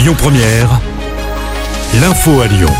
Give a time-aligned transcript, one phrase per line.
[0.00, 0.80] Lyon Première,
[2.00, 2.70] l'info à Lyon.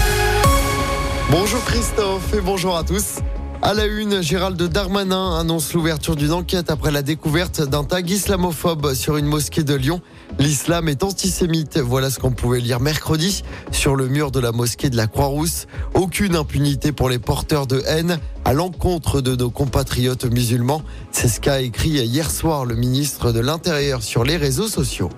[1.30, 3.16] Bonjour Christophe et bonjour à tous.
[3.60, 8.94] À la une, Gérald Darmanin annonce l'ouverture d'une enquête après la découverte d'un tag islamophobe
[8.94, 10.00] sur une mosquée de Lyon.
[10.38, 14.88] L'islam est antisémite, voilà ce qu'on pouvait lire mercredi sur le mur de la mosquée
[14.88, 15.66] de la Croix-Rousse.
[15.92, 20.80] Aucune impunité pour les porteurs de haine à l'encontre de nos compatriotes musulmans.
[21.12, 25.10] C'est ce qu'a écrit hier soir le ministre de l'Intérieur sur les réseaux sociaux.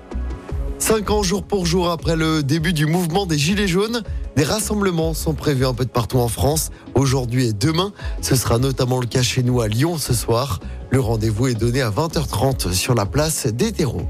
[0.84, 4.02] Cinq ans jour pour jour après le début du mouvement des Gilets jaunes,
[4.34, 7.92] des rassemblements sont prévus un peu de partout en France, aujourd'hui et demain.
[8.20, 10.58] Ce sera notamment le cas chez nous à Lyon ce soir.
[10.90, 14.08] Le rendez-vous est donné à 20h30 sur la place des terreaux.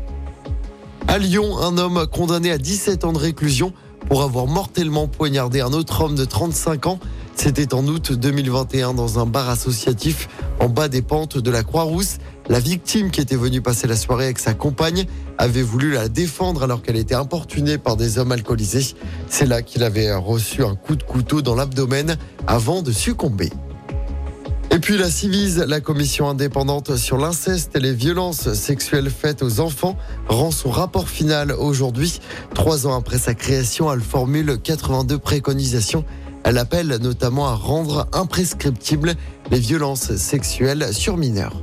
[1.09, 3.75] À Lyon, un homme condamné à 17 ans de réclusion
[4.09, 6.99] pour avoir mortellement poignardé un autre homme de 35 ans.
[7.37, 10.27] C'était en août 2021 dans un bar associatif
[10.59, 12.17] en bas des pentes de la Croix-Rousse.
[12.49, 15.07] La victime qui était venue passer la soirée avec sa compagne
[15.39, 18.95] avait voulu la défendre alors qu'elle était importunée par des hommes alcoolisés.
[19.29, 23.51] C'est là qu'il avait reçu un coup de couteau dans l'abdomen avant de succomber.
[24.71, 29.61] Et puis la Civise, la commission indépendante sur l'inceste et les violences sexuelles faites aux
[29.61, 29.97] enfants,
[30.29, 32.21] rend son rapport final aujourd'hui.
[32.55, 36.05] Trois ans après sa création, elle formule 82 préconisations.
[36.45, 39.15] Elle appelle notamment à rendre imprescriptibles
[39.51, 41.63] les violences sexuelles sur mineurs.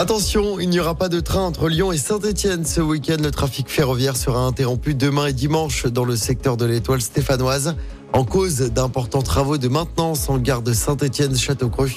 [0.00, 3.16] Attention, il n'y aura pas de train entre Lyon et Saint-Etienne ce week-end.
[3.20, 7.74] Le trafic ferroviaire sera interrompu demain et dimanche dans le secteur de l'étoile stéphanoise
[8.12, 11.90] en cause d'importants travaux de maintenance en gare de Saint-Etienne-Château-Creux.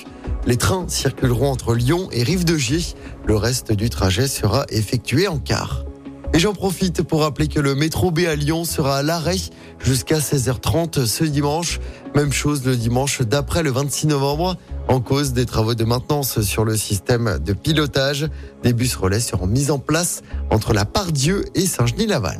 [0.47, 2.95] Les trains circuleront entre Lyon et Rive-de-Gier.
[3.27, 5.85] Le reste du trajet sera effectué en car.
[6.33, 9.35] Et j'en profite pour rappeler que le métro B à Lyon sera à l'arrêt
[9.79, 11.79] jusqu'à 16h30 ce dimanche.
[12.15, 14.55] Même chose le dimanche d'après le 26 novembre.
[14.87, 18.29] En cause des travaux de maintenance sur le système de pilotage,
[18.63, 22.39] des bus relais seront mis en place entre la Pardieu et Saint-Genis-Laval.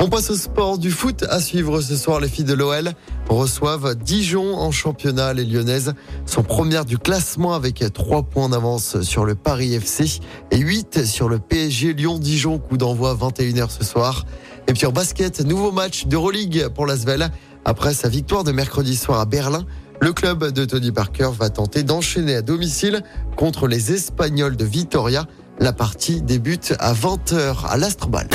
[0.00, 2.20] On passe au sport du foot à suivre ce soir.
[2.20, 2.92] Les filles de l'OL
[3.28, 5.34] reçoivent Dijon en championnat.
[5.34, 5.92] Les Lyonnaises
[6.24, 10.20] sont premières du classement avec 3 points d'avance sur le Paris FC
[10.52, 12.60] et 8 sur le PSG Lyon-Dijon.
[12.60, 14.24] Coup d'envoi 21h ce soir.
[14.68, 17.30] Et puis en basket, nouveau match d'Euroleague pour l'Asvel.
[17.64, 19.66] Après sa victoire de mercredi soir à Berlin,
[20.00, 23.02] le club de Tony Parker va tenter d'enchaîner à domicile
[23.36, 25.26] contre les Espagnols de Vitoria.
[25.60, 28.28] La partie débute à 20h à l'Astrobal.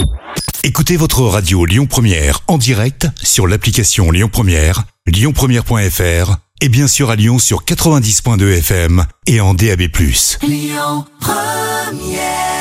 [0.64, 7.10] Écoutez votre radio Lyon Première en direct sur l'application Lyon Première, lyonpremière.fr et bien sûr
[7.10, 9.82] à Lyon sur 90.2 FM et en DAB+.
[10.42, 12.53] Lyon Première